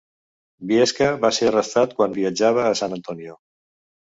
[0.71, 3.37] Viesca va ser arrestat quan viatjava a San Antonio.